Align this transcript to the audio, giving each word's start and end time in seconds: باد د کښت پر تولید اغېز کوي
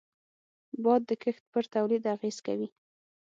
باد 0.83 1.01
د 1.09 1.11
کښت 1.23 1.43
پر 1.53 1.63
تولید 1.73 2.03
اغېز 2.15 2.37
کوي 2.45 2.67